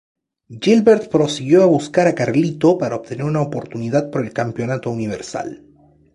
[0.59, 5.63] Gilbert prosiguió a buscar a Carlito para obtener una oportunidad por el Campeonato Universal.